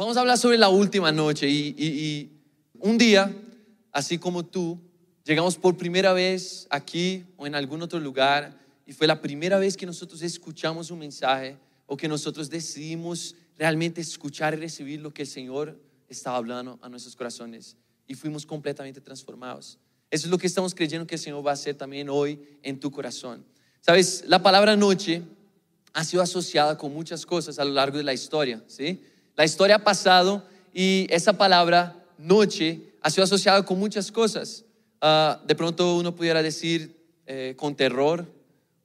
[0.00, 2.30] Vamos a hablar sobre la última noche y,
[2.78, 3.36] un día,
[3.92, 4.80] así como tú,
[5.26, 9.76] llegamos por primera vez aquí o en algún otro lugar y fue la primera vez
[9.76, 15.20] que nosotros escuchamos un mensaje o que nosotros decidimos realmente escuchar y recibir lo que
[15.20, 15.78] el Señor
[16.08, 17.76] estaba hablando a nuestros corazones
[18.06, 19.78] y fuimos completamente transformados.
[20.10, 22.80] Eso es lo que estamos creyendo que el Señor va a hacer también hoy en
[22.80, 23.44] tu corazón.
[23.82, 25.20] Sabes, la palabra noche
[25.92, 29.02] ha sido asociada con muchas cosas a lo largo de la historia, ¿sí?
[29.36, 34.64] La historia ha pasado y esa palabra noche ha sido asociada con muchas cosas.
[35.00, 38.26] Ah, de pronto uno pudiera decir eh, con terror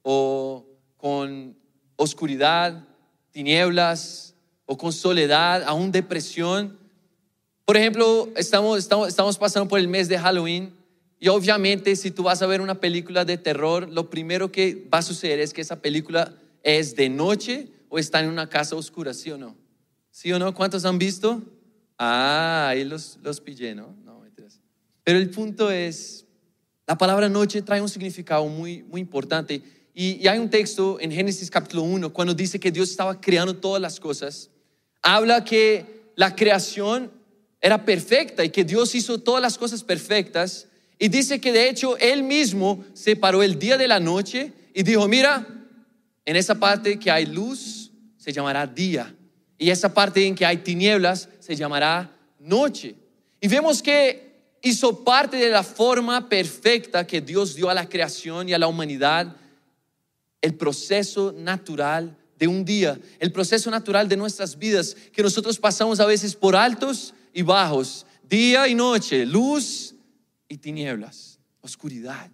[0.02, 0.66] o
[0.98, 1.58] con
[1.98, 2.84] oscuridad,
[3.32, 4.34] tinieblas
[4.66, 6.78] o con soledad, aún depresión.
[7.66, 10.74] Por ejemplo, estamos, estamos, estamos pasando por el mes de Halloween
[11.20, 15.00] y obviamente si tú vas a ver una película de terror, lo primero que va
[15.00, 16.34] a suceder es que esa película
[16.64, 19.56] es de noche o está en una casa oscura, ¿sí o no?
[20.16, 20.54] ¿Sí o no?
[20.54, 21.44] ¿Cuántos han visto?
[21.98, 23.94] Ah, ahí los, los pillé, ¿no?
[24.06, 24.62] No, mentiras.
[25.04, 26.26] Pero el punto es,
[26.88, 29.62] la palabra noche trae un significado muy, muy importante.
[29.94, 33.58] Y, y hay un texto en Génesis capítulo 1, cuando dice que Dios estaba creando
[33.58, 34.50] todas las cosas,
[35.02, 37.12] habla que la creación
[37.60, 40.70] era perfecta y que Dios hizo todas las cosas perfectas.
[40.98, 45.10] Y dice que de hecho Él mismo separó el día de la noche y dijo,
[45.10, 45.46] mira,
[46.24, 49.14] en esa parte que hay luz se llamará día.
[49.58, 52.96] Y esa parte en que hay tinieblas se llamará noche.
[53.40, 54.26] Y vemos que
[54.62, 58.68] hizo parte de la forma perfecta que Dios dio a la creación y a la
[58.68, 59.36] humanidad
[60.42, 66.00] el proceso natural de un día, el proceso natural de nuestras vidas, que nosotros pasamos
[66.00, 69.96] a veces por altos y bajos, día y noche, luz
[70.48, 72.30] y tinieblas, oscuridad.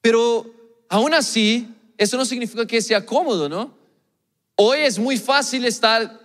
[0.00, 0.50] Pero
[0.88, 3.74] aún así, eso no significa que sea cómodo, ¿no?
[4.56, 6.19] Hoy es muy fácil estar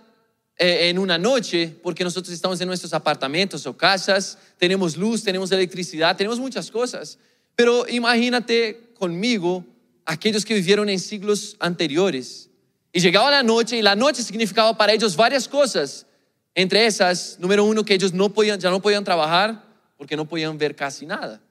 [0.58, 5.52] eh, en una noche porque nosotros estamos en nuestros apartamentos o casas, tenemos luz, tenemos
[5.52, 7.18] electricidad, tenemos muchas cosas.
[7.54, 9.64] Pero imagínate conmigo
[10.06, 12.48] aquellos que vivieron en siglos anteriores
[12.90, 16.06] y llegaba la noche y la noche significaba para ellos varias cosas.
[16.54, 19.62] Entre esas, número uno, que ellos no podían, ya no podían trabajar
[19.98, 21.42] porque no podían ver casi nada.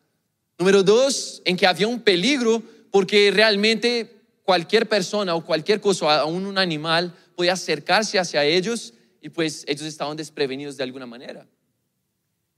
[0.58, 6.48] Número dos, en que había un peligro porque realmente cualquier persona o cualquier cosa, aún
[6.48, 8.95] un animal, podía acercarse hacia ellos
[9.26, 11.48] y pues ellos estaban desprevenidos de alguna manera.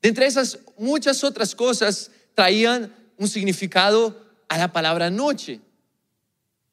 [0.02, 5.62] De entre esas muchas otras cosas traían un significado a la palabra noche.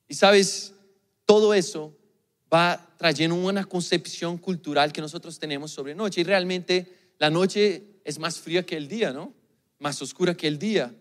[0.08, 0.72] Y sabes,
[1.24, 1.96] todo eso
[2.52, 6.22] va trayendo una concepción cultural que nosotros tenemos sobre noche.
[6.22, 9.32] Y realmente la noche es más fría que el día, ¿no?
[9.78, 10.92] Más oscura que el día.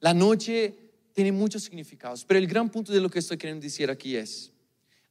[0.00, 0.74] La noche
[1.12, 4.50] tiene muchos significados, pero el gran punto de lo que estoy queriendo decir aquí es,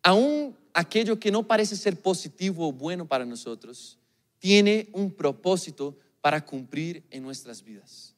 [0.03, 3.97] aún aquello que no parece ser positivo o bueno para nosotros,
[4.39, 8.15] tiene un propósito para cumplir en nuestras vidas.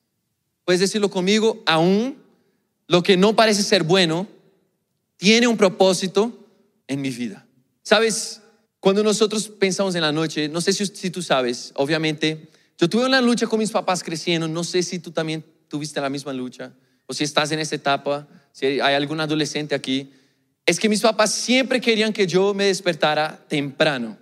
[0.65, 2.17] Puedes decirlo conmigo, aún
[2.87, 4.27] lo que no parece ser bueno,
[5.17, 6.47] tiene un propósito
[6.87, 7.45] en mi vida.
[7.83, 8.41] Sabes,
[8.79, 13.05] cuando nosotros pensamos en la noche, no sé si, si, tú sabes, obviamente, yo tuve
[13.05, 16.73] una lucha con mis papás creciendo, no sé si tú también tuviste la misma lucha,
[17.05, 20.11] o si estás en esa etapa, si hay algún adolescente aquí,
[20.65, 24.17] es que mis papás siempre querían que yo me despertara temprano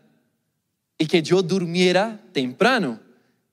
[0.97, 3.00] y que yo durmiera temprano.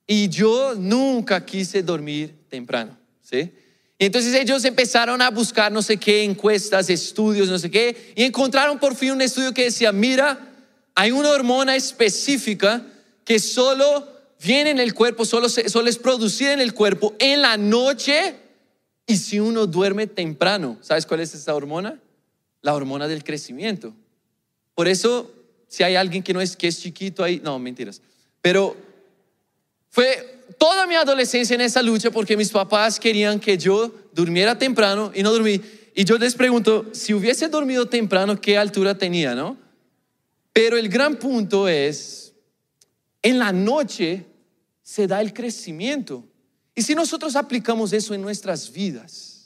[0.05, 3.51] Y yo nunca quise dormir temprano, ¿sí?
[3.99, 8.23] Y entonces ellos empezaron a buscar no sé qué encuestas, estudios, no sé qué, y
[8.23, 10.39] encontraron por fin un estudio que decía, mira,
[10.95, 12.85] hay una hormona específica
[13.25, 14.07] que solo
[14.41, 18.35] viene en el cuerpo, solo, se, solo es producida en el cuerpo en la noche
[19.05, 20.77] y si uno duerme temprano.
[20.81, 21.99] ¿Sabes cuál es esa hormona?
[22.61, 23.93] La hormona del crecimiento.
[24.75, 25.31] Por eso,
[25.67, 28.01] si hay alguien que no es, que es chiquito ahí, no, mentiras.
[28.41, 28.75] Pero
[29.89, 35.11] fue toda mi adolescencia en esa lucha porque mis papás querían que yo durmiera temprano
[35.13, 35.61] y no dormí.
[35.95, 39.57] Y yo les pregunto, si hubiese dormido temprano, ¿qué altura tenía, no?
[40.53, 42.33] Pero el gran punto es,
[43.21, 44.25] en la noche
[44.81, 46.23] se da el crecimiento.
[46.75, 49.36] Y si nosotros aplicamos eso en nuestras vidas,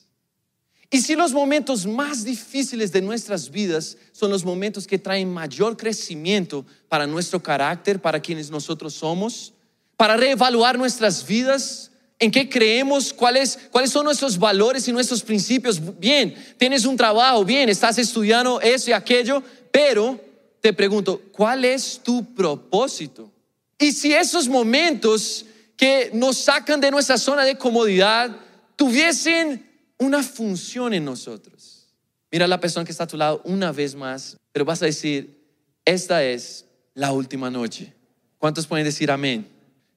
[0.94, 5.78] y si los momentos más difíciles de nuestras vidas son los momentos que traen mayor
[5.78, 9.54] crecimiento para nuestro carácter, para quienes nosotros somos,
[9.96, 15.80] para reevaluar nuestras vidas, en qué creemos, cuáles, cuáles son nuestros valores y nuestros principios.
[15.98, 19.42] Bien, tienes un trabajo, bien, estás estudiando eso y aquello,
[19.72, 20.20] pero
[20.60, 23.32] te pregunto, ¿cuál es tu propósito?
[23.80, 25.46] Y si esos momentos
[25.78, 28.36] que nos sacan de nuestra zona de comodidad
[28.76, 29.71] tuviesen
[30.02, 31.86] una función en nosotros.
[32.32, 35.46] Mira la persona que está a tu lado una vez más, pero vas a decir,
[35.86, 36.66] esta es
[36.96, 37.94] la última noche.
[38.40, 39.48] ¿Cuántos pueden decir amén?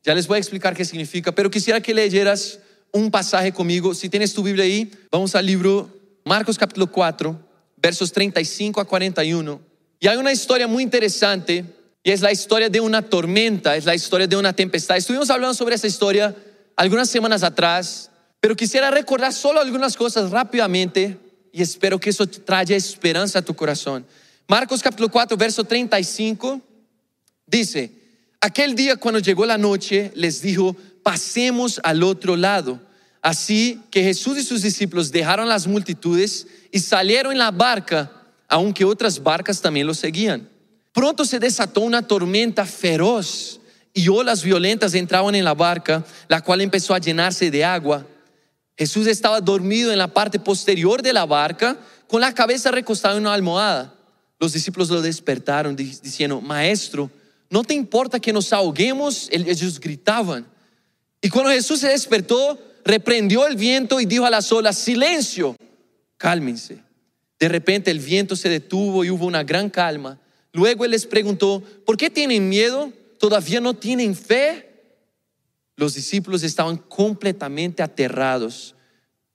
[0.02, 2.58] Ya les voy a explicar qué significa, pero quisiera que leyeras
[2.92, 3.94] un pasaje conmigo.
[3.94, 5.88] Si tienes tu Biblia ahí, vamos al libro
[6.26, 7.40] Marcos capítulo 4,
[7.78, 9.58] versos 35 a 41.
[10.00, 11.64] Y hay una historia muy interesante
[12.02, 14.98] y es la historia de una tormenta, es la historia de una tempestad.
[14.98, 16.36] Estuvimos hablando sobre esa historia
[16.76, 18.10] algunas semanas atrás,
[18.44, 21.18] pero quisiera recordar solo algunas cosas rápidamente
[21.50, 24.04] y espero que eso traiga esperanza a tu corazón.
[24.46, 26.60] Marcos capítulo 4, verso 35
[27.46, 27.90] dice,
[28.42, 32.78] aquel día cuando llegó la noche les dijo, pasemos al otro lado.
[33.22, 38.12] Así que Jesús y sus discípulos dejaron las multitudes y salieron en la barca,
[38.46, 40.50] aunque otras barcas también lo seguían.
[40.92, 43.58] Pronto se desató una tormenta feroz
[43.94, 48.06] y olas violentas entraban en la barca, la cual empezó a llenarse de agua.
[48.76, 51.76] Jesús estaba dormido en la parte posterior de la barca,
[52.08, 53.94] con la cabeza recostada en una almohada.
[54.38, 57.10] Los discípulos lo despertaron diciendo, Maestro,
[57.48, 59.28] ¿no te importa que nos ahoguemos?
[59.30, 60.46] Ellos gritaban.
[61.20, 65.56] Y cuando Jesús se despertó, reprendió el viento y dijo a las olas, silencio,
[66.18, 66.82] cálmense.
[67.38, 70.18] De repente el viento se detuvo y hubo una gran calma.
[70.52, 72.92] Luego él les preguntó, ¿por qué tienen miedo?
[73.18, 74.73] ¿Todavía no tienen fe?
[75.76, 78.74] Los discípulos estaban completamente aterrados.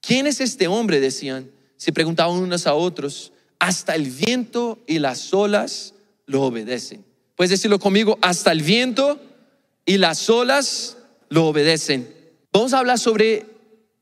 [0.02, 1.00] ¿Quién es este hombre?
[1.00, 1.52] Decían.
[1.78, 3.32] Se preguntaban unos a otros.
[3.60, 5.94] Hasta el viento y las olas
[6.26, 7.04] lo obedecen.
[7.36, 9.20] Puedes decirlo conmigo, hasta el viento
[9.86, 10.98] y las olas
[11.30, 12.14] lo obedecen.
[12.52, 13.46] Vamos a hablar sobre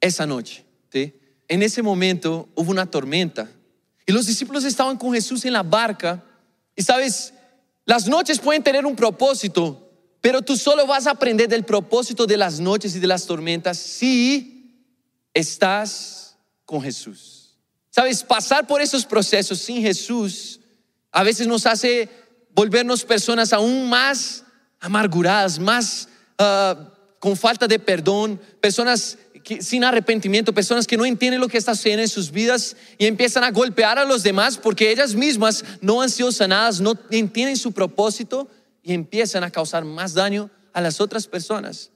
[0.02, 0.64] esa noche.
[1.50, 3.50] En ese momento hubo una tormenta
[4.06, 6.24] y los discípulos estaban con Jesús en la barca.
[6.76, 7.34] Y sabes,
[7.86, 9.87] las noches pueden tener un propósito,
[10.22, 13.78] pero tú solo vas a aprender del propósito de las noches y de las tormentas
[13.78, 14.84] si
[15.34, 17.56] estás con Jesús.
[17.90, 20.60] Sabes, pasar por esos procesos sin Jesús
[21.12, 22.10] a veces nos hace
[22.54, 24.44] volvernos personas aún más
[24.80, 26.08] amarguradas, más
[26.40, 26.76] uh,
[27.20, 29.18] con falta de perdón, personas
[29.62, 33.44] sin arrepentimiento, personas que no entienden lo que está sucediendo en sus vidas y empiezan
[33.44, 37.72] a golpear a los demás porque ellas mismas no han sido sanadas, no entienden su
[37.72, 38.50] propósito
[38.88, 41.92] y empiezan a causar más daño a las otras personas.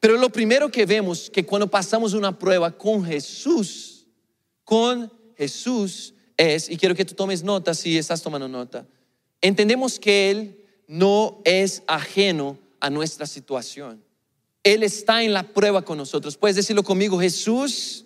[0.00, 4.08] Pero lo primero que vemos que cuando pasamos una prueba con Jesús,
[4.64, 8.84] con Jesús es, y quiero que tú tomes nota si estás tomando nota,
[9.40, 14.02] entendemos que Él no es ajeno a nuestra situación.
[14.64, 16.36] Él está en la prueba con nosotros.
[16.36, 18.04] Puedes decirlo conmigo, Jesús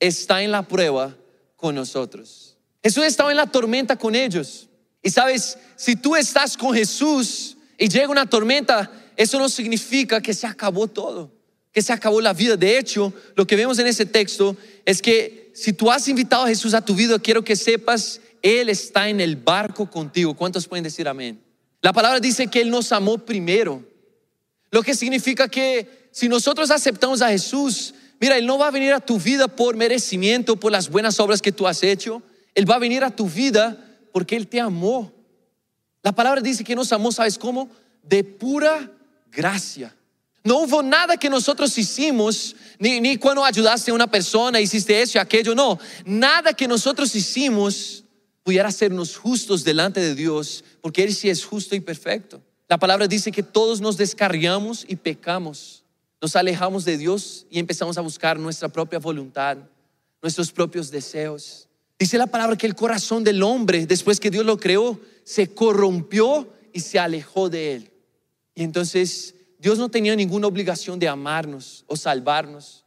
[0.00, 1.16] está en la prueba
[1.54, 2.56] con nosotros.
[2.82, 4.68] Jesús estaba en la tormenta con ellos.
[5.04, 10.34] Y sabes, si tú estás con Jesús y llega una tormenta, eso no significa que
[10.34, 11.32] se acabó todo,
[11.72, 12.56] que se acabó la vida.
[12.56, 16.48] De hecho, lo que vemos en ese texto es que si tú has invitado a
[16.48, 20.34] Jesús a tu vida, quiero que sepas, Él está en el barco contigo.
[20.34, 21.40] ¿Cuántos pueden decir amén?
[21.82, 23.82] La palabra dice que Él nos amó primero.
[24.70, 28.92] Lo que significa que si nosotros aceptamos a Jesús, mira, Él no va a venir
[28.92, 32.22] a tu vida por merecimiento, por las buenas obras que tú has hecho.
[32.54, 33.82] Él va a venir a tu vida
[34.12, 35.12] porque Él te amó.
[36.06, 37.68] La palabra dice que nos amó, ¿sabes cómo?
[38.04, 38.92] De pura
[39.32, 39.92] gracia.
[40.44, 45.18] No hubo nada que nosotros hicimos, ni, ni cuando ayudaste a una persona, hiciste eso
[45.18, 45.80] y aquello, no.
[46.04, 48.04] Nada que nosotros hicimos
[48.44, 52.40] pudiera hacernos justos delante de Dios, porque Él sí es justo y perfecto.
[52.68, 55.82] La palabra dice que todos nos descarriamos y pecamos.
[56.22, 59.58] Nos alejamos de Dios y empezamos a buscar nuestra propia voluntad,
[60.22, 61.66] nuestros propios deseos.
[61.98, 66.48] Dice la palabra que el corazón del hombre, después que Dios lo creó, se corrompió
[66.72, 67.90] y se alejó de él.
[68.54, 72.84] Y entonces Dios no tenía ninguna obligación de amarnos o salvarnos.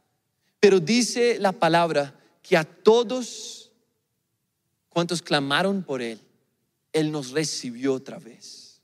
[0.58, 3.70] Pero dice la palabra que a todos
[4.88, 6.18] cuantos clamaron por Él,
[6.94, 8.80] Él nos recibió otra vez.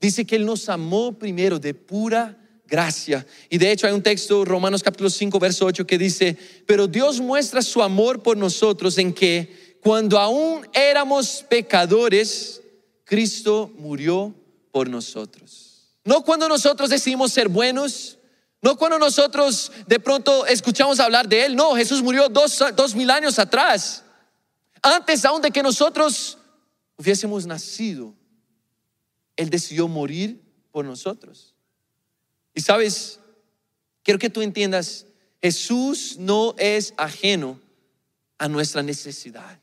[0.00, 3.26] Dice que Él nos amó primero de pura gracia.
[3.48, 7.20] Y de hecho hay un texto, Romanos capítulo 5, verso 8, que dice, pero Dios
[7.20, 12.62] muestra su amor por nosotros en que cuando aún éramos pecadores,
[13.04, 14.34] Cristo murió
[14.72, 15.88] por nosotros.
[16.04, 18.18] No cuando nosotros decidimos ser buenos,
[18.62, 23.10] no cuando nosotros de pronto escuchamos hablar de Él, no, Jesús murió dos, dos mil
[23.10, 24.04] años atrás.
[24.82, 26.38] Antes aún de que nosotros
[27.00, 28.14] hubiésemos nacido.
[29.34, 30.38] Él decidió morir
[30.70, 31.54] por nosotros.
[32.52, 33.18] Y sabes,
[34.02, 35.06] quiero que tú entiendas,
[35.40, 37.58] Jesús no es ajeno
[38.36, 39.58] a nuestra necesidad.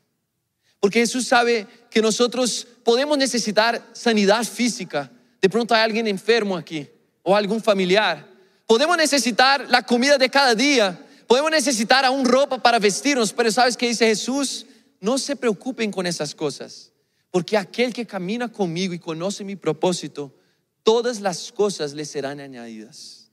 [0.80, 5.10] Porque Jesús sabe que nosotros podemos necesitar sanidad física.
[5.40, 6.88] De pronto hay alguien enfermo aquí
[7.22, 8.26] o algún familiar.
[8.66, 11.04] Podemos necesitar la comida de cada día.
[11.26, 13.32] Podemos necesitar aún ropa para vestirnos.
[13.32, 14.66] Pero ¿sabes qué dice Jesús?
[15.00, 16.92] No se preocupen con esas cosas.
[17.30, 20.34] Porque aquel que camina conmigo y conoce mi propósito,
[20.82, 23.30] todas las cosas le serán añadidas.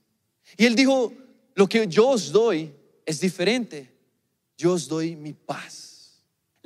[0.56, 1.12] Y él dijo,
[1.54, 2.74] lo que yo os doy
[3.04, 3.92] es diferente.
[4.58, 5.85] Yo os doy mi paz.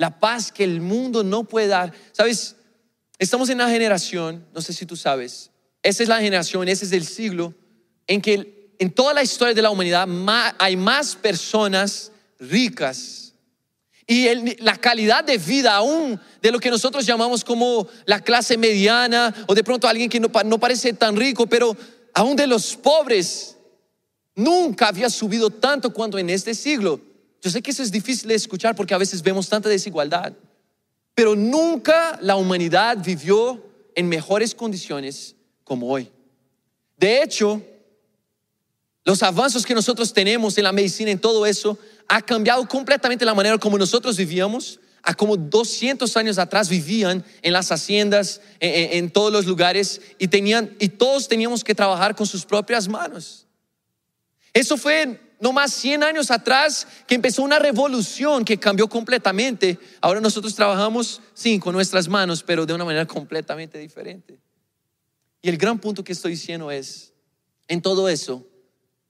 [0.00, 1.92] La paz que el mundo no puede dar.
[2.12, 2.56] Sabes,
[3.18, 5.50] estamos en una generación, no sé si tú sabes,
[5.82, 7.52] esa es la generación, ese es el siglo
[8.06, 10.08] en que en toda la historia de la humanidad
[10.58, 13.34] hay más personas ricas
[14.06, 19.34] y la calidad de vida aún de lo que nosotros llamamos como la clase mediana
[19.48, 21.76] o de pronto alguien que no, no parece tan rico, pero
[22.14, 23.54] aún de los pobres,
[24.34, 27.09] nunca había subido tanto cuanto en este siglo.
[27.40, 30.32] Yo sé que eso es difícil de escuchar porque a veces vemos tanta desigualdad,
[31.14, 36.10] pero nunca la humanidad vivió en mejores condiciones como hoy.
[36.96, 37.62] De hecho,
[39.04, 41.78] los avances que nosotros tenemos en la medicina, en todo eso,
[42.08, 47.52] ha cambiado completamente la manera como nosotros vivíamos a como 200 años atrás vivían en
[47.52, 52.44] las haciendas, en, todos los lugares y tenían y todos teníamos que trabajar con sus
[52.44, 53.46] propias manos.
[54.52, 59.78] Eso fue no más 100 años atrás que empezó una revolución que cambió completamente.
[60.00, 64.38] Ahora nosotros trabajamos sí con nuestras manos, pero de una manera completamente diferente.
[65.42, 67.14] Y el gran punto que estoy diciendo es
[67.68, 68.46] en todo eso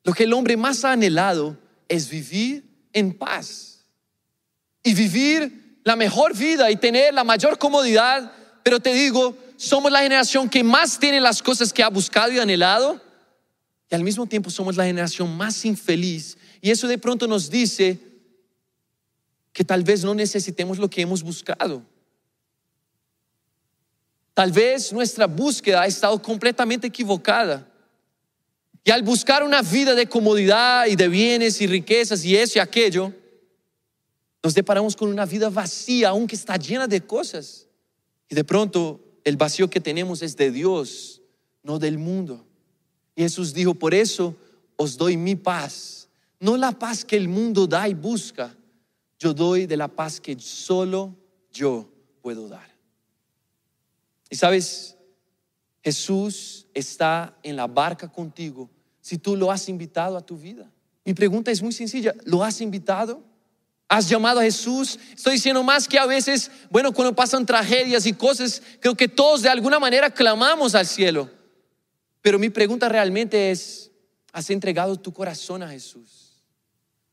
[0.05, 1.59] lo que el hombre más ha anhelado
[1.89, 3.85] es vivir en paz
[4.83, 8.33] y vivir la mejor vida y tener la mayor comodidad.
[8.63, 12.39] Pero te digo, somos la generación que más tiene las cosas que ha buscado y
[12.39, 13.01] anhelado
[13.91, 16.39] y al mismo tiempo somos la generación más infeliz.
[16.61, 17.99] Y eso de pronto nos dice
[19.53, 21.83] que tal vez no necesitemos lo que hemos buscado.
[24.33, 27.67] Tal vez nuestra búsqueda ha estado completamente equivocada.
[28.85, 32.61] Y al buscar una vida de comodidad y de bienes y riquezas y eso y
[32.61, 33.13] aquello,
[34.43, 37.67] nos deparamos con una vida vacía, aunque está llena de cosas.
[38.29, 41.23] Y de pronto el vacío que tenemos es de Dios,
[41.65, 42.47] no del mundo.
[43.14, 44.37] Y Jesús dijo, por eso
[44.76, 48.57] os doy mi paz, no la paz que el mundo da y busca,
[49.19, 51.14] yo doy de la paz que solo
[51.52, 51.88] yo
[52.23, 52.71] puedo dar.
[54.31, 54.97] Y sabes,
[55.83, 60.71] Jesús está en la barca contigo si tú lo has invitado a tu vida.
[61.05, 63.23] Mi pregunta es muy sencilla, ¿lo has invitado?
[63.88, 64.99] ¿Has llamado a Jesús?
[65.14, 69.43] Estoy diciendo más que a veces, bueno, cuando pasan tragedias y cosas, creo que todos
[69.43, 71.29] de alguna manera clamamos al cielo.
[72.23, 73.91] Pero mi pregunta realmente es,
[74.33, 76.43] ¿has entregado tu corazón a Jesús?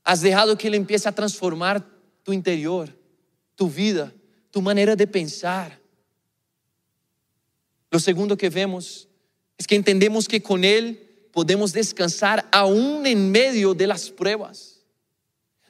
[0.03, 1.85] ¿Has dejado que Él empiece a transformar
[2.23, 2.93] tu interior,
[3.55, 4.13] tu vida,
[4.51, 5.79] tu manera de pensar?
[7.89, 9.07] Lo segundo que vemos
[9.57, 14.81] es que entendemos que con Él podemos descansar aún en medio de las pruebas.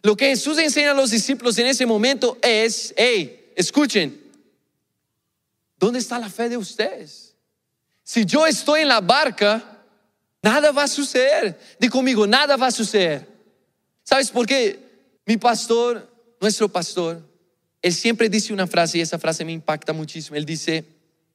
[0.02, 4.22] Lo que Jesús enseña a los discípulos en ese momento es, hey, escuchen,
[5.78, 7.27] ¿dónde está la fe de ustedes?
[8.08, 9.62] Si yo estoy en la barca,
[10.42, 11.60] nada va a suceder.
[11.78, 13.28] Di conmigo, nada va a suceder.
[14.02, 14.80] ¿Sabes por qué?
[15.26, 16.10] Mi pastor,
[16.40, 17.22] nuestro pastor,
[17.82, 20.38] él siempre dice una frase y esa frase me impacta muchísimo.
[20.38, 20.86] Él dice,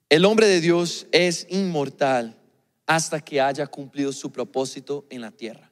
[0.08, 2.38] el hombre de Dios es inmortal
[2.86, 5.70] hasta que haya cumplido su propósito en la tierra.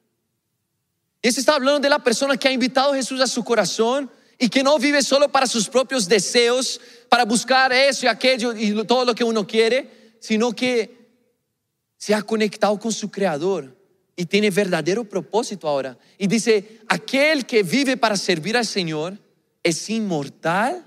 [1.23, 4.11] Y eso está hablando de la persona que ha invitado a Jesús a su corazón
[4.37, 6.79] y que no vive solo para sus propios deseos,
[7.09, 11.01] para buscar eso y aquello y todo lo que uno quiere, sino que
[11.97, 13.75] se ha conectado con su creador
[14.15, 15.97] y tiene verdadero propósito ahora.
[16.17, 19.17] Y dice, aquel que vive para servir al Señor
[19.63, 20.85] es inmortal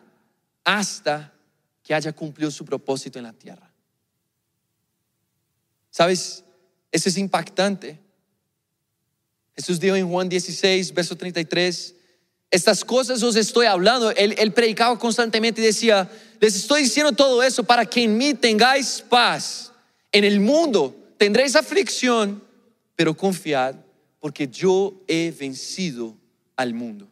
[0.62, 1.34] hasta
[1.82, 3.70] que haya cumplido su propósito en la tierra.
[5.90, 6.44] ¿Sabes?
[6.92, 7.98] Eso es impactante.
[9.56, 11.94] Jesús dijo en Juan 16, verso 33,
[12.52, 14.12] estas cosas os estoy hablando.
[14.12, 16.08] Él, él, predicaba constantemente y decía,
[16.44, 19.72] les estoy diciendo todo eso para que en mí tengáis paz.
[20.12, 22.44] En el mundo tendréis aflicción,
[22.94, 23.76] pero confiad,
[24.20, 26.14] porque yo he vencido
[26.54, 27.08] al mundo.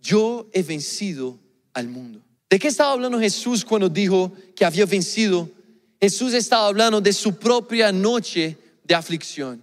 [0.00, 1.38] Yo he vencido
[1.74, 2.22] al mundo.
[2.48, 5.50] ¿De qué estaba hablando Jesús cuando dijo que había vencido
[6.00, 9.62] Jesús estaba hablando de su propia noche de aflicción.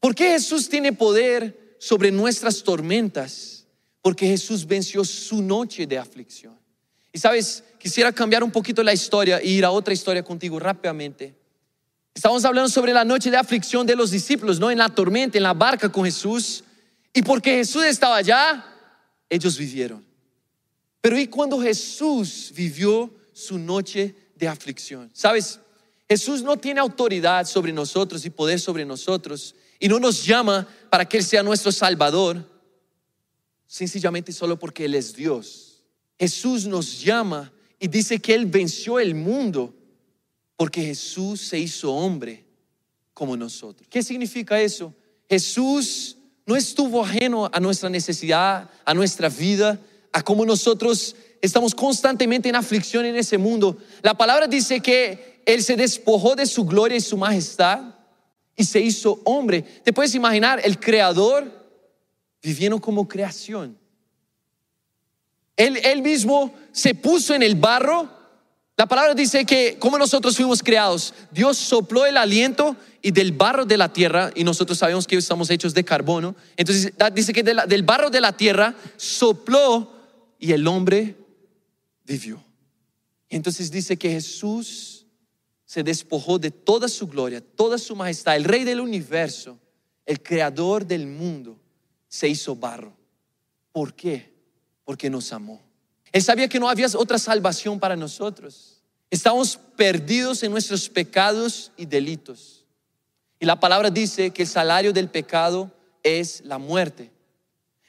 [0.00, 3.66] ¿Por qué Jesús tiene poder sobre nuestras tormentas?
[4.00, 6.57] Porque Jesús venció su noche de aflicción.
[7.18, 11.34] Y sabes, quisiera cambiar un poquito la historia e ir a otra historia contigo rápidamente.
[12.14, 14.70] Estamos hablando sobre la noche de aflicción de los discípulos, ¿no?
[14.70, 16.62] En la tormenta, en la barca con Jesús.
[17.12, 18.64] Y porque Jesús estaba allá,
[19.28, 20.06] ellos vivieron.
[21.00, 25.10] Pero ¿y cuando Jesús vivió su noche de aflicción.
[25.12, 25.58] ¿Sabes?
[26.08, 31.04] Jesús no tiene autoridad sobre nosotros y poder sobre nosotros y no nos llama para
[31.04, 32.48] que Él sea nuestro Salvador,
[33.66, 35.67] sencillamente solo porque Él es Dios.
[36.18, 39.74] Jesús nos llama y dice que Él venció el mundo
[40.56, 42.44] porque Jesús se hizo hombre
[43.14, 43.86] como nosotros.
[43.88, 44.92] ¿Qué significa eso?
[45.28, 49.78] Jesús no estuvo ajeno a nuestra necesidad, a nuestra vida,
[50.12, 53.76] a cómo nosotros estamos constantemente en aflicción en ese mundo.
[54.02, 57.94] La palabra dice que Él se despojó de su gloria y su majestad
[58.56, 59.62] y se hizo hombre.
[59.62, 61.52] Te puedes imaginar el creador
[62.42, 63.78] viviendo como creación.
[65.58, 68.08] Él, mismo se puso en el barro.
[68.76, 73.64] La palabra dice que como nosotros fuimos creados, Dios sopló el aliento y del barro
[73.64, 77.82] de la tierra, y nosotros sabemos que estamos hechos de carbono, entonces dice que del
[77.82, 79.92] barro de la tierra sopló
[80.38, 81.16] y el hombre
[82.04, 82.42] vivió.
[83.28, 85.06] Entonces dice que Jesús
[85.64, 89.58] se despojó de toda su gloria, toda su majestad, el rey del universo,
[90.06, 91.58] el creador del mundo,
[92.08, 92.96] se hizo barro.
[93.72, 94.37] ¿Por qué?
[94.88, 95.60] Porque nos amó.
[96.12, 98.80] Él sabía que no había otra salvación para nosotros.
[99.10, 102.64] Estamos perdidos en nuestros pecados y delitos.
[103.38, 105.70] Y la palabra dice que el salario del pecado
[106.02, 107.10] es la muerte.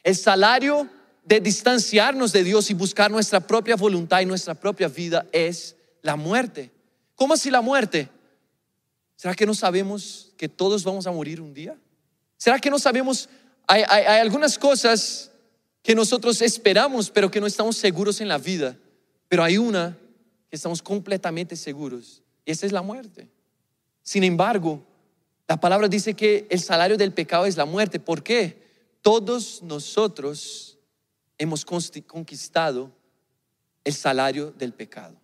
[0.03, 0.89] El salario
[1.23, 6.17] de distanciarnos de Dios y buscar nuestra propia voluntad y nuestra propia vida es la
[6.17, 6.69] muerte.
[7.15, 8.09] ¿Cómo así la muerte?
[9.15, 11.77] ¿Será que no sabemos que todos vamos a morir un día?
[12.35, 13.29] ¿Será que no sabemos?
[13.67, 15.28] Hay, hay algunas cosas
[15.81, 18.77] que nosotros esperamos, pero que no estamos seguros en la vida.
[19.27, 19.97] Pero hay una
[20.49, 23.29] que estamos completamente seguros, y esa es la muerte.
[24.01, 24.83] Sin embargo,
[25.47, 27.99] la palabra dice que el salario del pecado es la muerte.
[27.99, 28.63] ¿Por qué?
[29.01, 30.77] Todos nosotros
[31.37, 32.91] hemos conquistado
[33.83, 35.19] el salario del pecado.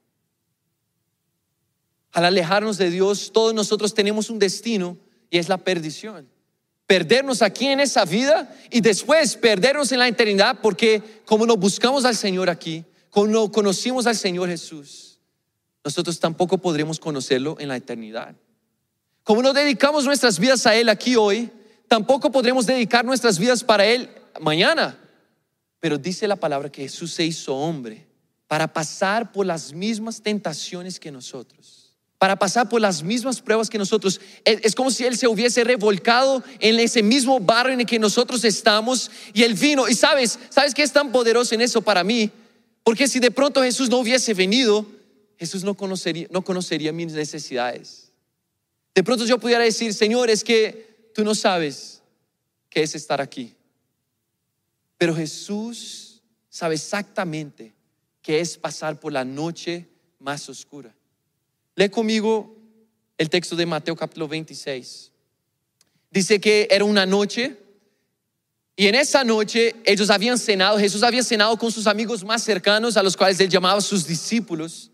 [2.11, 4.97] Al alejarnos de Dios, todos nosotros tenemos un destino
[5.29, 6.29] y es la perdición.
[6.87, 12.05] Perdernos aquí en esa vida y después perdernos en la eternidad porque como no buscamos
[12.05, 15.19] al Señor aquí, como no conocimos al Señor Jesús,
[15.83, 18.35] nosotros tampoco podremos conocerlo en la eternidad.
[19.23, 21.49] Como no dedicamos nuestras vidas a Él aquí hoy,
[21.87, 24.99] tampoco podremos dedicar nuestras vidas para Él mañana.
[25.79, 28.07] Pero dice la palabra que Jesús se hizo hombre
[28.47, 31.84] para pasar por las mismas tentaciones que nosotros,
[32.25, 34.19] para pasar por las mismas pruebas que nosotros.
[34.43, 38.43] Es, como si Él se hubiese revolcado en ese mismo barro en el que nosotros
[38.43, 39.87] estamos y Él vino.
[39.87, 42.31] Y sabes, ¿sabes qué es tan poderoso en eso para mí?
[42.83, 44.87] Porque si de pronto Jesús no hubiese venido,
[45.37, 48.11] Jesús no conocería, no conocería mis necesidades.
[48.95, 52.01] De pronto yo pudiera decir, Señor, es que tú no sabes
[52.71, 53.53] qué es estar aquí.
[54.97, 57.75] Pero Jesús sabe exactamente
[58.23, 59.85] qué es pasar por la noche
[60.17, 60.94] más oscura.
[61.75, 62.55] Lee conmigo
[63.17, 65.11] el texto de Mateo capítulo 26.
[66.09, 67.57] Dice que era una noche
[68.77, 72.97] y en esa noche ellos habían cenado, Jesús había cenado con sus amigos más cercanos,
[72.97, 74.91] a los cuales él llamaba sus discípulos.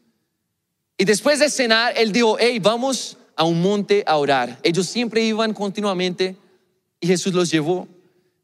[0.97, 4.59] Y después de cenar, él dijo, hey, vamos a un monte a orar.
[4.61, 6.35] Ellos siempre iban continuamente
[6.99, 7.87] y Jesús los llevó.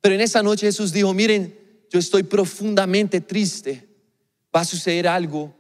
[0.02, 1.56] Pero en esa noche Jesús dijo, miren,
[1.90, 3.88] yo estoy profundamente triste.
[4.56, 5.56] Va a suceder algo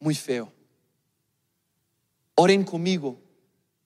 [0.00, 0.52] muy feo.
[2.34, 3.20] Oren conmigo,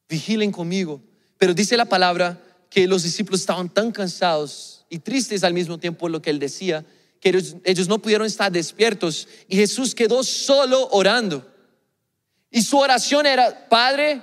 [0.08, 1.00] vigilen conmigo.
[1.38, 6.08] Pero dice la palabra que los discípulos estaban tan cansados y tristes al mismo tiempo
[6.08, 6.84] lo que él decía,
[7.20, 7.30] que
[7.64, 11.46] ellos no pudieron estar despiertos y Jesús quedó solo orando.
[12.50, 14.22] Y su oración era, Padre,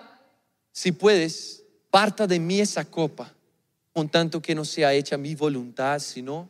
[0.72, 3.34] si puedes, parta de mí esa copa,
[3.92, 6.50] con tanto que no sea hecha mi voluntad, sino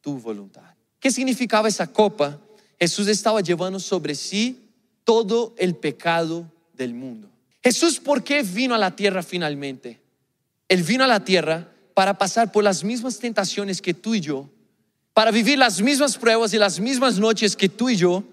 [0.00, 0.74] tu voluntad.
[0.98, 2.40] ¿Qué significaba esa copa?
[2.78, 4.70] Jesús estaba llevando sobre sí
[5.04, 6.50] todo el pecado
[6.84, 7.30] del mundo.
[7.62, 10.00] Jesús, ¿por qué vino a la tierra finalmente?
[10.68, 14.48] Él vino a la tierra para pasar por las mismas tentaciones que tú y yo,
[15.12, 18.24] para vivir las mismas pruebas y las mismas noches que tú y yo,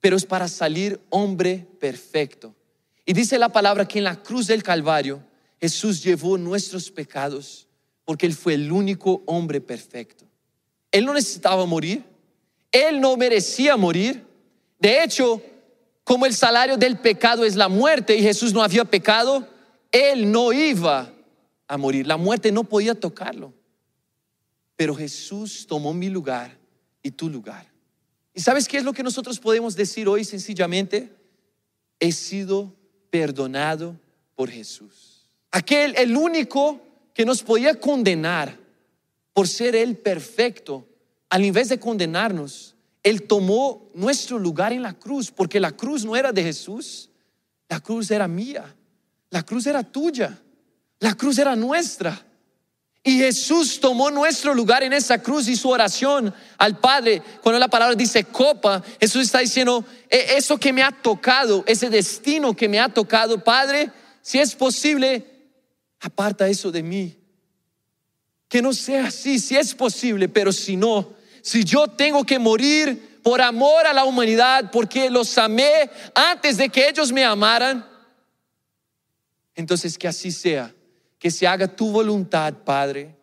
[0.00, 2.54] pero es para salir hombre perfecto
[3.06, 5.22] y dice la palabra que en la cruz del Calvario
[5.60, 7.68] Jesús llevó nuestros pecados
[8.04, 10.26] porque Él fue el único hombre perfecto.
[10.90, 12.04] Él no necesitaba morir,
[12.72, 14.24] Él no merecía morir.
[14.78, 15.40] De hecho,
[16.06, 19.44] como el salario del pecado es la muerte y Jesús no había pecado,
[19.90, 21.12] Él no iba
[21.66, 22.06] a morir.
[22.06, 23.52] La muerte no podía tocarlo.
[24.76, 26.56] Pero Jesús tomó mi lugar
[27.02, 27.68] y tu lugar.
[28.32, 31.12] ¿Y sabes qué es lo que nosotros podemos decir hoy sencillamente?
[31.98, 32.72] He sido
[33.10, 33.98] perdonado
[34.36, 35.26] por Jesús.
[35.50, 36.80] Aquel, el único
[37.14, 38.56] que nos podía condenar
[39.32, 40.86] por ser Él perfecto,
[41.30, 42.75] al invés de condenarnos,
[43.06, 47.08] Él tomó nuestro lugar en la cruz, porque la cruz no era de Jesús,
[47.68, 48.74] la cruz era mía,
[49.30, 50.36] la cruz era tuya,
[50.98, 52.20] la cruz era nuestra.
[53.04, 57.22] Y Jesús tomó nuestro lugar en esa cruz y su oración al Padre.
[57.44, 61.88] Cuando la palabra dice copa, Jesús está diciendo, "E- eso que me ha tocado, ese
[61.88, 65.24] destino que me ha tocado, Padre, si es posible,
[66.00, 67.16] aparta eso de mí.
[68.48, 71.14] Que no sea así, si es posible, pero si no,
[71.46, 76.68] si yo tengo que morir por amor a la humanidad, porque los amé antes de
[76.68, 77.88] que ellos me amaran,
[79.54, 80.74] entonces que así sea,
[81.20, 83.14] que se haga tu voluntad, Padre,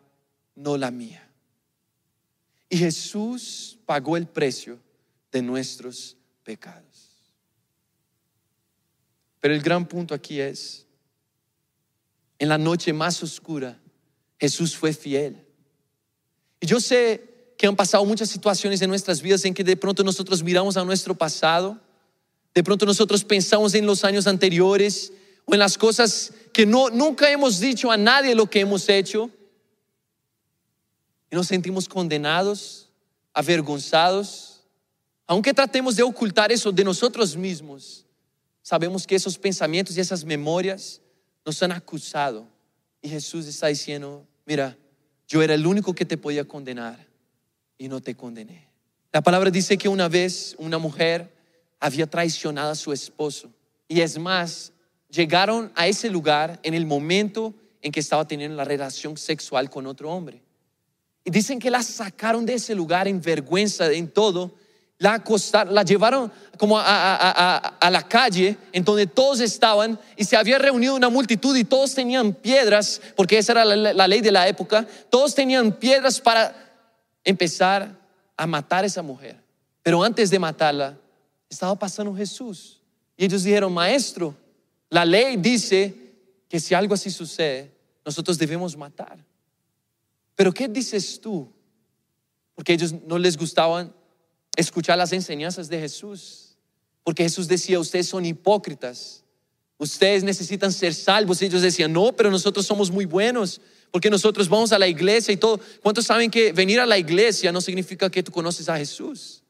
[0.54, 1.30] no la mía.
[2.70, 4.80] Y Jesús pagó el precio
[5.30, 7.10] de nuestros pecados.
[9.38, 10.86] Pero el gran punto aquí es,
[12.38, 13.78] en la noche más oscura,
[14.40, 15.46] Jesús fue fiel.
[16.58, 20.02] Y yo sé que han pasado muchas situaciones en nuestras vidas en que de pronto
[20.02, 21.78] nosotros miramos a nuestro pasado,
[22.54, 25.12] de pronto nosotros pensamos en los años anteriores
[25.44, 29.30] o en las cosas que no, nunca hemos dicho a nadie lo que hemos hecho
[31.30, 32.88] y nos sentimos condenados,
[33.32, 34.62] avergonzados.
[35.26, 38.04] Aunque tratemos de ocultar eso de nosotros mismos,
[38.62, 41.00] sabemos que esos pensamientos y esas memorias
[41.44, 42.46] nos han acusado.
[43.02, 44.76] Y Jesús está diciendo, mira,
[45.26, 47.13] yo era el único que te podía condenar
[47.84, 48.66] y no te condené.
[49.12, 51.30] La palabra dice que una vez una mujer
[51.78, 53.50] había traicionado a su esposo.
[53.86, 54.72] Y es más,
[55.10, 59.86] llegaron a ese lugar en el momento en que estaba teniendo la relación sexual con
[59.86, 60.40] otro hombre.
[61.24, 64.54] Y dicen que la sacaron de ese lugar en vergüenza, en todo.
[64.96, 70.24] La acostaron, la llevaron como a, a- a- la calle en donde todos estaban y
[70.24, 74.32] se había reunido una multitud y todos tenían piedras, porque esa era la ley de
[74.32, 74.86] la época.
[75.10, 76.63] Todos tenían piedras para
[77.24, 77.98] empezar
[78.36, 79.42] a matar a esa mujer.
[79.82, 80.98] Pero antes de matarla,
[81.48, 82.80] estaba pasando Jesús.
[83.16, 84.34] Y ellos dijeron, maestro,
[84.90, 85.94] la ley dice
[86.48, 87.72] que si algo así sucede,
[88.04, 89.18] nosotros debemos matar.
[90.34, 91.52] Pero ¿qué dices tú?
[92.54, 93.92] Porque ellos no les gustaban
[94.56, 96.56] escuchar las enseñanzas de Jesús.
[97.02, 99.22] Porque Jesús decía, ustedes son hipócritas.
[99.78, 101.42] Ustedes necesitan ser salvos.
[101.42, 103.60] Y ellos decían, no, pero nosotros somos muy buenos.
[103.94, 105.60] Porque nosotros vamos a la iglesia y todo.
[105.80, 109.44] ¿Cuántos saben que venir a la iglesia no significa que tú conoces a Jesús?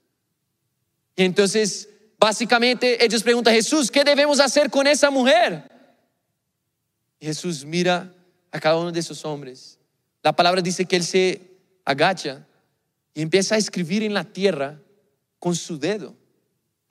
[1.17, 5.63] Y entonces, básicamente, ellos preguntan, Jesús, ¿qué debemos hacer con esa mujer?
[7.19, 8.15] Y Jesús mira
[8.53, 9.79] a cada uno de esos hombres.
[10.23, 11.41] La palabra dice que él se
[11.83, 12.47] agacha
[13.15, 14.79] y empieza a escribir en la tierra
[15.39, 16.15] con su dedo.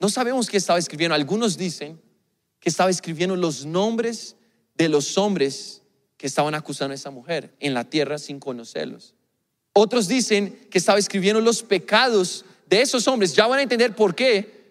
[0.00, 1.14] No sabemos qué estaba escribiendo.
[1.14, 2.02] Algunos dicen
[2.58, 4.34] que estaba escribiendo los nombres
[4.74, 5.82] de los hombres
[6.16, 9.14] que estaban acusando a esa mujer en la tierra sin conocerlos.
[9.72, 13.34] Otros dicen que estaba escribiendo los pecados de esos hombres.
[13.34, 14.64] Ya van a entender por qué,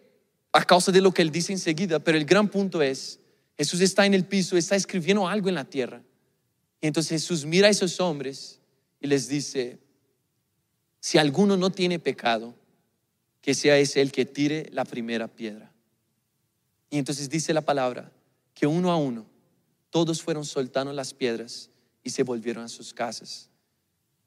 [0.51, 1.99] a causa de lo que él dice enseguida.
[1.99, 3.19] Pero el gran punto es,
[3.57, 6.01] Jesús está en el piso, está escribiendo algo en la tierra.
[6.81, 8.59] Y entonces Jesús mira a esos hombres
[9.01, 9.77] y les dice,
[10.99, 12.55] si alguno no tiene pecado,
[13.41, 15.73] que sea ese el que tire la primera piedra.
[16.89, 18.09] Y entonces dice la palabra
[18.53, 19.25] que uno a uno
[19.93, 21.69] todos fueron soltando las piedras
[22.03, 23.47] y se volvieron a sus casas.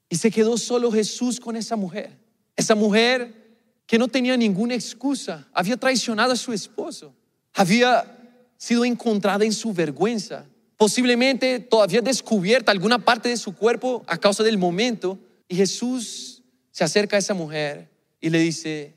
[0.07, 2.17] Y se quedó solo Jesús con esa mujer.
[2.55, 7.13] Esa mujer que no tenía ninguna excusa, había traicionado a su esposo,
[7.53, 8.17] había
[8.55, 10.45] sido encontrada en su vergüenza,
[10.77, 15.19] posiblemente todavía descubierta alguna parte de su cuerpo a causa del momento.
[15.49, 17.89] Y Jesús se acerca a esa mujer
[18.21, 18.95] y le dice,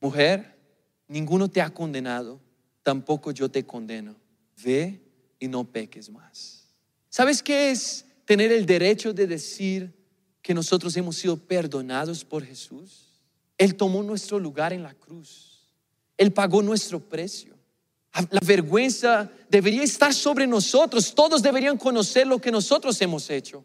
[0.00, 0.56] mujer,
[1.08, 2.38] ninguno te ha condenado,
[2.84, 4.14] tampoco yo te condeno.
[4.64, 5.02] Ve
[5.42, 6.68] y no peques más.
[7.08, 9.92] ¿Sabes qué es tener el derecho de decir
[10.40, 13.20] que nosotros hemos sido perdonados por Jesús?
[13.58, 15.68] Él tomó nuestro lugar en la cruz.
[16.16, 17.58] Él pagó nuestro precio.
[18.30, 21.12] La vergüenza debería estar sobre nosotros.
[21.12, 23.64] Todos deberían conocer lo que nosotros hemos hecho.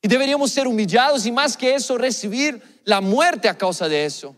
[0.00, 4.34] Y deberíamos ser humillados y más que eso, recibir la muerte a causa de eso.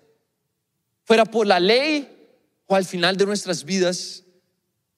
[1.04, 2.08] Fuera por la ley
[2.66, 4.24] o al final de nuestras vidas,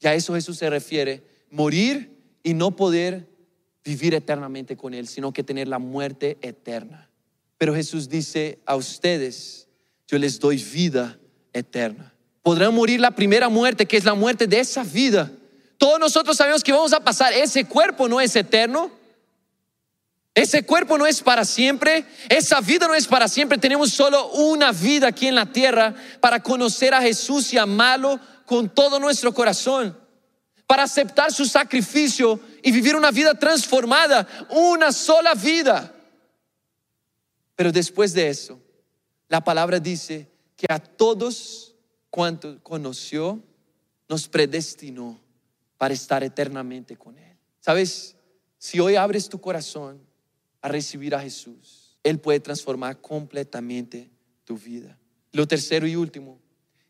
[0.00, 3.28] ya a eso Jesús se refiere, morir y no poder
[3.84, 7.08] vivir eternamente con Él, sino que tener la muerte eterna.
[7.58, 9.68] Pero Jesús dice a ustedes,
[10.06, 11.18] yo les doy vida
[11.52, 12.12] eterna.
[12.42, 15.30] Podrán morir la primera muerte, que es la muerte de esa vida.
[15.78, 18.90] Todos nosotros sabemos que vamos a pasar, ese cuerpo no es eterno.
[20.34, 23.56] Ese cuerpo no es para siempre, esa vida no es para siempre.
[23.56, 28.68] Tenemos solo una vida aquí en la tierra para conocer a Jesús y amarlo con
[28.68, 29.96] todo nuestro corazón,
[30.66, 35.94] para aceptar su sacrificio y vivir una vida transformada, una sola vida.
[37.54, 38.60] Pero después de eso,
[39.28, 41.74] la palabra dice que a todos
[42.10, 43.42] cuantos conoció,
[44.08, 45.20] nos predestinó
[45.76, 47.36] para estar eternamente con Él.
[47.60, 48.16] ¿Sabes?
[48.58, 50.00] Si hoy abres tu corazón
[50.60, 54.10] a recibir a Jesús, Él puede transformar completamente
[54.44, 54.98] tu vida.
[55.32, 56.38] Lo tercero y último,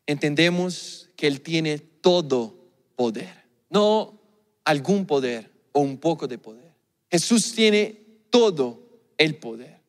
[0.05, 3.44] entendemos que Él tiene todo poder,
[3.75, 4.17] no
[4.63, 6.71] algún poder o un poco de poder.
[7.11, 8.79] Jesús tiene todo
[9.17, 9.81] el poder.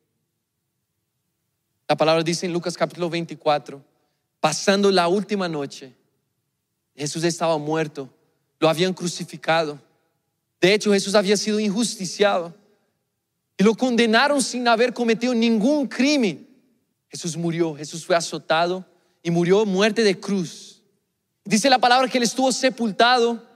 [1.87, 3.81] La palabra dice en Lucas capítulo 24,
[4.41, 5.93] pasando la última noche,
[6.97, 8.09] Jesús estaba muerto,
[8.59, 9.79] lo habían crucificado.
[10.59, 12.53] De hecho, Jesús había sido injusticiado
[13.57, 16.45] y lo condenaron sin haber cometido ningún crimen.
[17.07, 18.85] Jesús murió, Jesús fue azotado
[19.23, 20.83] y murió muerte de cruz.
[21.45, 23.46] Dice la palabra que él estuvo sepultado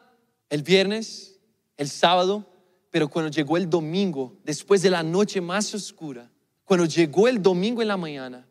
[0.52, 1.40] el viernes,
[1.78, 2.46] el sábado,
[2.92, 6.30] pero cuando llegó el domingo, después de la noche más oscura,
[6.66, 8.46] cuando llegó el domingo en la mañana,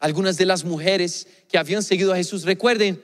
[0.00, 3.00] algunas de las mujeres que habían seguido a Jesús, recuerden,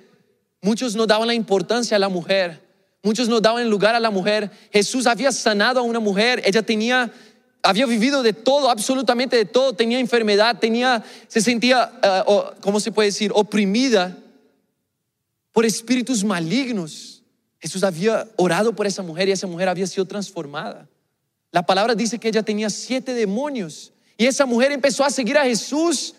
[0.63, 2.61] muchos no daban la importancia a la mujer,
[3.03, 4.51] muchos no daban lugar a la mujer.
[4.73, 7.13] Jesús había sanado a una mujer, ella tenía
[7.65, 11.93] había vivido de todo, absolutamente de todo, tenía enfermedad, tenía se sentía
[12.27, 13.31] uh, ¿cómo se puede decir?
[13.35, 14.19] oprimida
[15.53, 17.22] por espíritus malignos.
[17.63, 20.89] Jesús había orado por esa mujer y esa mujer había sido transformada.
[21.53, 25.45] La palabra dice que ella tenía siete demonios y esa mujer empezó a seguir a
[25.45, 26.17] Jesús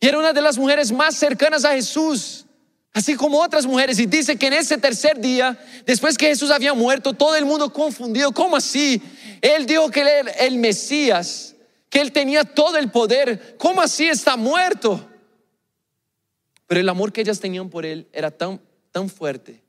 [0.00, 2.46] y era una de las mujeres más cercanas a Jesús,
[2.94, 3.98] así como otras mujeres.
[3.98, 7.70] Y dice que en ese tercer día, después que Jesús había muerto, todo el mundo
[7.70, 8.32] confundido.
[8.32, 9.02] ¿Cómo así?
[9.42, 11.56] Él dijo que él era el Mesías,
[11.90, 13.56] que él tenía todo el poder.
[13.58, 15.06] ¿Cómo así está muerto?
[16.66, 19.65] Pero el amor que ellas tenían por él era tan, tan fuerte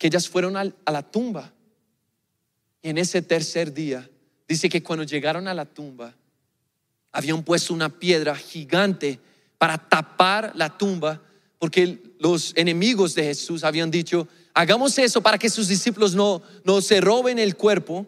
[0.00, 1.52] que ellas fueron a la tumba.
[2.80, 4.08] Y en ese tercer día,
[4.48, 6.16] dice que cuando llegaron a la tumba,
[7.12, 9.20] habían puesto una piedra gigante
[9.58, 11.20] para tapar la tumba,
[11.58, 16.80] porque los enemigos de Jesús habían dicho, hagamos eso para que sus discípulos no, no
[16.80, 18.06] se roben el cuerpo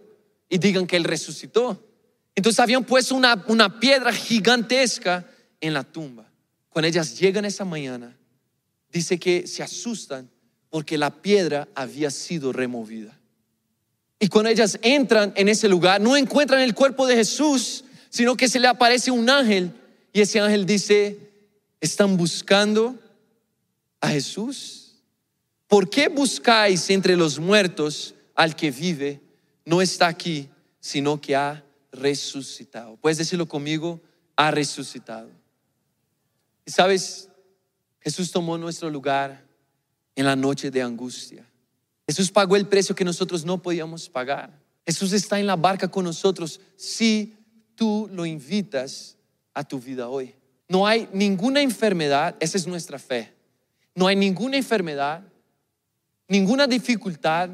[0.49, 1.87] y digan que Él resucitó.
[2.35, 5.29] Entonces habían puesto una, una piedra gigantesca
[5.61, 6.27] en la tumba.
[6.71, 8.17] Cuando ellas llegan esa mañana,
[8.89, 10.31] dice que se asustan
[10.73, 13.15] porque la piedra había sido removida.
[14.19, 18.49] Y cuando ellas entran en ese lugar, no encuentran el cuerpo de Jesús, sino que
[18.49, 19.71] se le aparece un ángel
[20.15, 21.19] y ese ángel dice,
[21.79, 22.99] ¿están buscando
[24.01, 24.95] a Jesús?
[25.69, 29.21] ¿Por qué buscáis entre los muertos al que vive?
[29.67, 30.49] No está aquí,
[30.81, 32.97] sino que ha resucitado.
[32.97, 34.01] ¿Puedes decirlo conmigo?
[34.37, 35.29] Ha resucitado.
[36.65, 37.29] Y sabes,
[38.01, 39.52] Jesús tomó nuestro lugar
[40.15, 41.47] en la noche de angustia.
[42.07, 44.59] Jesús pagó el precio que nosotros no podíamos pagar.
[44.87, 46.61] Jesús está en la barca con nosotros.
[46.77, 47.37] Sí,
[47.75, 49.17] tú lo invitas
[49.55, 50.35] a tu vida hoy.
[50.69, 53.33] No hay ninguna enfermedad, esa es nuestra fe.
[53.95, 55.23] No hay ninguna enfermedad,
[56.29, 57.51] ninguna dificultad,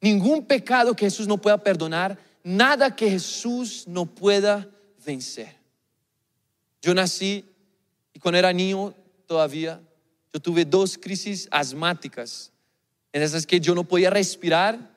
[0.00, 4.68] ningún pecado que Jesús no pueda perdonar, nada que Jesús no pueda
[5.04, 5.56] vencer.
[6.80, 7.44] Yo nací
[8.12, 8.94] y cuando era niño
[9.26, 9.80] todavía,
[10.32, 12.50] yo tuve dos crisis asmáticas,
[13.12, 14.90] en esas que yo no podía respirar,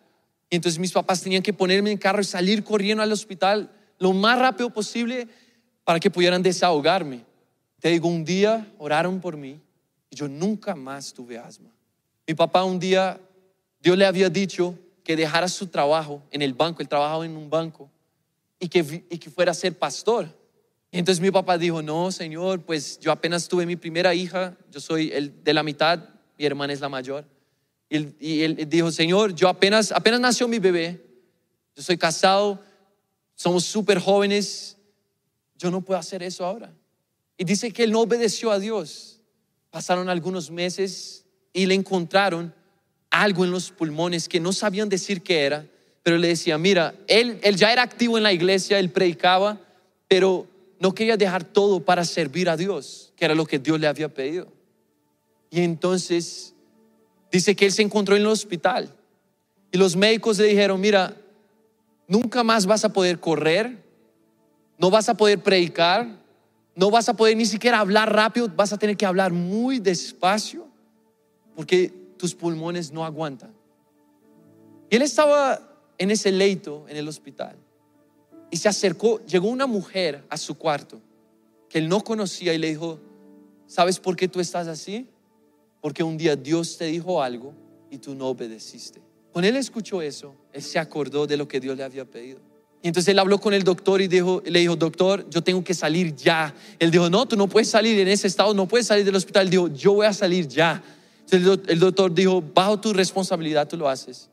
[0.50, 4.14] y entonces mis papás tenían que ponerme en carro y salir corriendo al hospital lo
[4.14, 5.28] más rápido posible
[5.84, 7.26] para que pudieran desahogarme.
[7.80, 9.60] Te digo, un día oraron por mí
[10.10, 11.70] y yo nunca más tuve asma.
[12.28, 13.20] Mi papá un día,
[13.82, 17.50] Dios le había dicho que dejara su trabajo en el banco, él trabajaba en un
[17.50, 17.90] banco,
[18.60, 20.28] y que, y que fuera a ser pastor.
[21.00, 25.12] Entonces mi papá dijo, no, Señor, pues yo apenas tuve mi primera hija, yo soy
[25.12, 26.00] el de la mitad,
[26.38, 27.26] mi hermana es la mayor.
[27.90, 31.06] Y él, y él dijo, Señor, yo apenas, apenas nació mi bebé,
[31.76, 32.64] yo soy casado,
[33.36, 34.78] somos súper jóvenes,
[35.58, 36.74] yo no puedo hacer eso ahora.
[37.38, 39.20] Y dice que él no obedeció a Dios.
[39.72, 42.54] Pasaron algunos meses y le encontraron
[43.10, 45.68] algo en los pulmones que no sabían decir qué era,
[46.04, 49.60] pero le decía, mira, él, él ya era activo en la iglesia, él predicaba,
[50.08, 50.55] pero
[50.86, 54.08] no quería dejar todo para servir a Dios, que era lo que Dios le había
[54.08, 54.54] pedido.
[55.50, 56.54] Y entonces
[57.32, 58.96] dice que él se encontró en el hospital
[59.72, 61.18] y los médicos le dijeron, mira,
[62.08, 63.84] nunca más vas a poder correr,
[64.78, 66.20] no vas a poder predicar,
[66.76, 70.68] no vas a poder ni siquiera hablar rápido, vas a tener que hablar muy despacio
[71.56, 73.56] porque tus pulmones no aguantan.
[74.92, 75.60] Y él estaba
[75.98, 77.58] en ese leito en el hospital
[78.52, 81.02] y se acercó, llegó una mujer a su cuarto
[81.70, 83.00] que él no conocía y le dijo,
[83.68, 85.08] ¿sabes por qué tú estás así?
[85.82, 87.54] Porque un día Dios te dijo algo
[87.90, 89.02] y tú no obedeciste.
[89.32, 92.40] Cuando él escuchó eso, él se acordó de lo que Dios le había pedido.
[92.82, 95.74] Y entonces él habló con el doctor y dijo, le dijo, doctor, yo tengo que
[95.74, 96.54] salir ya.
[96.78, 99.50] Él dijo, no, tú no puedes salir en ese estado, no puedes salir del hospital.
[99.50, 100.84] Dijo, yo voy a salir ya.
[101.30, 104.30] Entonces el doctor dijo, bajo tu responsabilidad tú lo haces.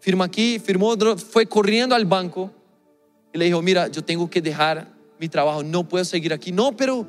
[0.00, 2.50] Firma aquí, firmó, fue corriendo al banco
[3.32, 6.52] Y le dijo, mira, yo tengo que dejar mi trabajo, no puedo seguir aquí.
[6.52, 7.06] No, pero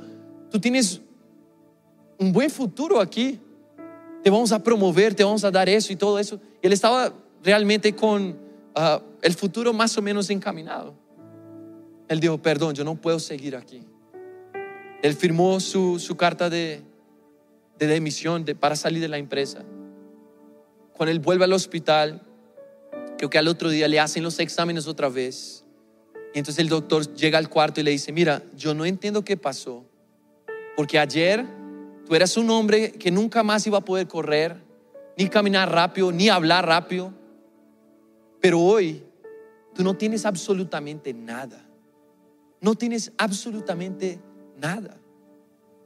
[0.50, 1.02] tú tienes
[2.18, 3.40] un buen futuro aquí.
[4.24, 6.40] Te vamos a promover, te vamos a dar eso y todo eso.
[6.62, 8.38] Y él estaba realmente con
[8.76, 10.94] ah, el futuro más o menos encaminado.
[12.08, 13.82] Él dijo, perdón, yo no puedo seguir aquí.
[15.02, 16.82] Él firmó su, su carta de,
[17.78, 19.64] de demisión de, para salir de la empresa.
[20.94, 22.22] Cuando él vuelve al hospital,
[23.18, 25.63] creo que al otro día le hacen los exámenes otra vez.
[26.34, 29.38] Y entonces el doctor llega al cuarto y le dice, mira, yo no entiendo qué
[29.38, 29.86] pasó.
[30.76, 31.46] Porque ayer
[32.08, 34.58] tú eras un hombre que nunca más iba a poder correr,
[35.16, 37.14] ni caminar rápido, ni hablar rápido.
[38.42, 39.04] Pero hoy
[39.76, 41.64] tú no tienes absolutamente nada.
[42.60, 44.20] No tienes absolutamente
[44.58, 44.98] nada.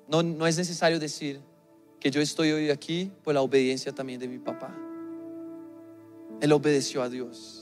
[0.08, 1.42] No, no es necesario decir
[2.00, 4.74] que yo estoy hoy aquí por la obediencia también de mi papá.
[6.40, 7.57] Él obedeció a Dios.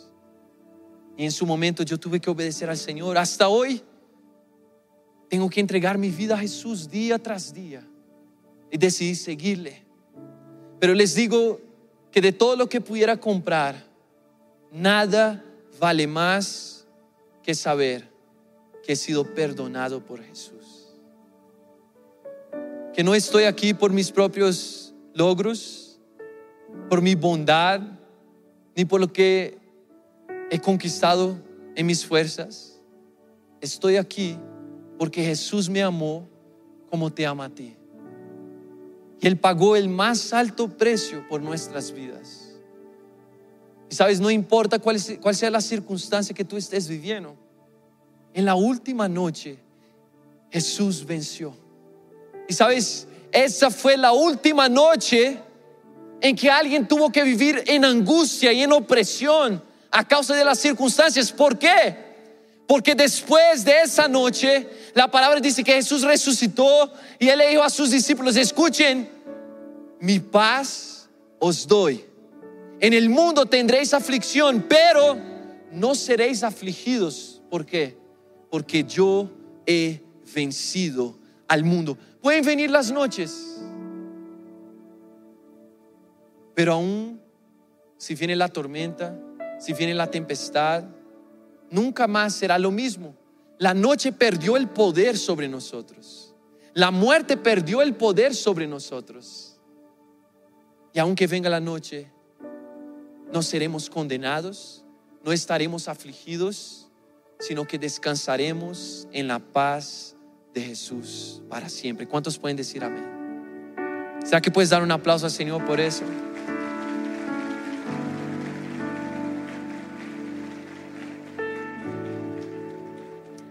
[1.17, 3.17] En su momento yo tuve que obedecer al Señor.
[3.17, 3.81] Hasta hoy
[5.29, 7.85] tengo que entregar mi vida a Jesús día tras día.
[8.71, 9.83] Y decidí seguirle.
[10.79, 11.59] Pero les digo
[12.11, 13.85] que de todo lo que pudiera comprar,
[14.71, 15.43] nada
[15.79, 16.85] vale más
[17.43, 18.09] que saber
[18.83, 20.93] que he sido perdonado por Jesús.
[22.93, 25.99] Que no estoy aquí por mis propios logros,
[26.89, 27.81] por mi bondad,
[28.75, 29.57] ni por lo que
[30.49, 31.37] he conquistado
[31.75, 32.79] en mis fuerzas.
[33.61, 34.37] Estoy aquí
[34.97, 36.27] porque Jesús me amó
[36.89, 37.75] como te ama a ti.
[39.19, 42.55] Y Él pagó el más alto precio por nuestras vidas.
[43.89, 47.35] Y sabes, no importa cuál, sea la circunstancia que tú estés viviendo.
[48.33, 49.57] En la última noche,
[50.51, 51.55] Jesús venció.
[52.47, 55.39] Y sabes, esa fue la última noche
[56.21, 59.61] en que alguien tuvo que vivir en angustia y en opresión
[59.95, 61.31] a causa de las circunstancias.
[61.31, 61.95] ¿Por qué?
[62.67, 67.63] Porque después de esa noche, la palabra dice que Jesús resucitó y él le dijo
[67.63, 69.09] a sus discípulos, escuchen,
[70.01, 72.03] mi paz os doy.
[72.81, 75.17] En el mundo tendréis aflicción, pero
[75.71, 77.41] no seréis afligidos.
[77.49, 77.97] ¿Por qué?
[78.51, 79.31] Porque yo
[79.65, 80.01] he
[80.33, 81.97] vencido al mundo.
[82.21, 83.61] Pueden venir las noches,
[86.53, 87.21] pero aún
[87.97, 89.17] si viene la tormenta,
[89.59, 90.83] si viene la tempestad,
[91.69, 93.15] nunca más será lo mismo.
[93.57, 96.35] La noche perdió el poder sobre nosotros.
[96.73, 99.57] La muerte perdió el poder sobre nosotros.
[100.93, 102.11] Y aunque venga la noche,
[103.31, 104.83] no seremos condenados,
[105.23, 106.89] no estaremos afligidos,
[107.39, 110.15] sino que descansaremos en la paz
[110.53, 112.07] de Jesús para siempre.
[112.07, 113.05] ¿Cuántos pueden decir amén?
[114.23, 116.03] ¿Será que puedes dar un aplauso al Señor por eso?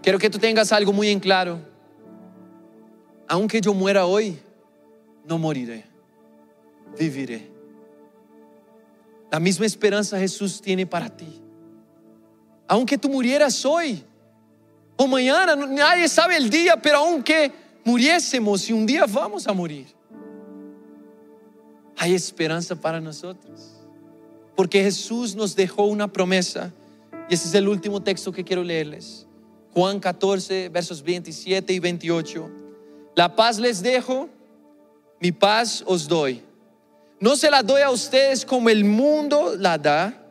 [0.04, 1.58] Quiero que tú tengas algo muy en claro.
[3.26, 4.38] Aunque yo muera hoy,
[5.26, 5.82] no moriré,
[6.98, 7.50] viviré.
[9.32, 11.40] La misma esperanza Jesús tiene para ti.
[12.68, 14.04] Aunque tú murieras hoy
[14.96, 17.50] o mañana, nadie sabe el día, pero aunque
[17.82, 19.86] muriésemos y un día vamos a morir,
[21.96, 23.74] hay esperanza para nosotros.
[24.54, 26.74] Porque Jesús nos dejó una promesa.
[27.30, 29.26] Y ese es el último texto que quiero leerles.
[29.74, 32.50] Juan 14, versos 27 y 28.
[33.16, 34.28] La paz les dejo,
[35.20, 36.42] mi paz os doy.
[37.18, 40.22] No se la doy a ustedes como el mundo la da,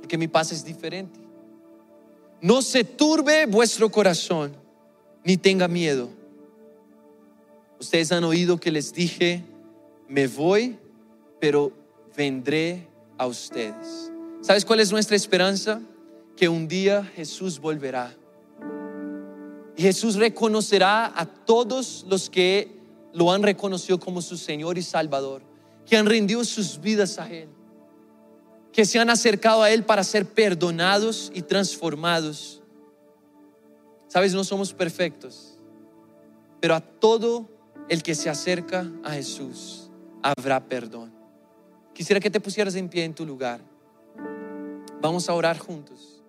[0.00, 1.20] porque mi paz es diferente.
[2.40, 4.56] No se turbe vuestro corazón,
[5.24, 6.08] ni tenga miedo.
[7.78, 9.44] Ustedes han oído que les dije,
[10.08, 10.76] me voy,
[11.38, 11.72] pero
[12.16, 14.10] vendré a ustedes.
[14.40, 15.80] ¿Sabes cuál es nuestra esperanza?
[16.40, 18.16] Que un día Jesús volverá.
[19.76, 22.80] Jesús reconocerá a todos los que
[23.12, 25.42] lo han reconocido como su Señor y Salvador,
[25.84, 27.50] que han rendido sus vidas a Él,
[28.72, 32.62] que se han acercado a Él para ser perdonados y transformados.
[34.08, 35.58] Sabes, no somos perfectos,
[36.58, 37.50] pero a todo
[37.90, 39.90] el que se acerca a Jesús
[40.22, 41.12] habrá perdón.
[41.92, 43.60] Quisiera que te pusieras en pie en tu lugar.
[45.02, 46.19] Vamos a orar juntos.